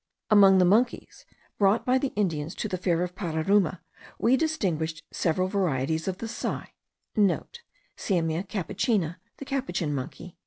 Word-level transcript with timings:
Among 0.31 0.57
the 0.57 0.65
monkeys, 0.65 1.27
brought 1.59 1.85
by 1.85 1.99
the 1.99 2.11
Indians 2.15 2.55
to 2.55 2.67
the 2.67 2.79
fair 2.79 3.03
of 3.03 3.13
Pararuma, 3.13 3.81
we 4.17 4.35
distinguished 4.35 5.03
several 5.11 5.47
varieties 5.47 6.07
of 6.07 6.17
the 6.17 6.27
sai,* 6.27 6.73
(* 7.39 7.95
Simia 8.03 8.43
capucina 8.43 9.17
the 9.37 9.45
capuchin 9.45 9.93
monkey.) 9.93 10.39